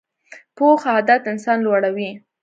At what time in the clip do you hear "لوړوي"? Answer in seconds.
1.65-2.09